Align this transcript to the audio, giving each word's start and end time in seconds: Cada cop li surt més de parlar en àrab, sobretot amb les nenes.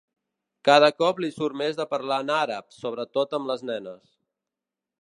Cada 0.69 0.87
cop 1.01 1.21
li 1.25 1.29
surt 1.35 1.59
més 1.61 1.77
de 1.81 1.87
parlar 1.93 2.19
en 2.27 2.33
àrab, 2.39 2.75
sobretot 2.79 3.39
amb 3.41 3.53
les 3.53 3.67
nenes. 3.73 4.07